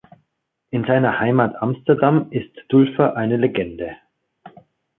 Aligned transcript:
In 0.71 0.83
seiner 0.85 1.19
Heimat 1.19 1.55
Amsterdam 1.61 2.31
ist 2.31 2.51
Dulfer 2.69 3.15
eine 3.15 3.37
Legende. 3.37 3.97